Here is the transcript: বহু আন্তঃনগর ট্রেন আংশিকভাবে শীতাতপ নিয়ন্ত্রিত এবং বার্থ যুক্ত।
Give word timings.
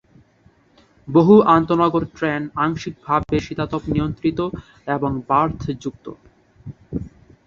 বহু 1.07 1.35
আন্তঃনগর 1.55 2.03
ট্রেন 2.15 2.41
আংশিকভাবে 2.57 3.37
শীতাতপ 3.39 3.81
নিয়ন্ত্রিত 3.87 4.39
এবং 4.87 5.11
বার্থ 5.29 5.61
যুক্ত। 5.83 6.05